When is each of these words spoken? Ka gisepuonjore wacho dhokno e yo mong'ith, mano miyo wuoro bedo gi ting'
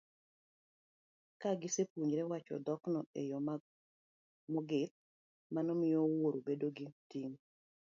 Ka 1.41 1.49
gisepuonjore 1.61 2.23
wacho 2.31 2.55
dhokno 2.65 2.99
e 3.19 3.21
yo 3.29 3.37
mong'ith, 4.53 4.93
mano 5.53 5.71
miyo 5.79 5.99
wuoro 6.13 6.39
bedo 6.47 6.67
gi 6.75 6.87
ting' 7.09 7.37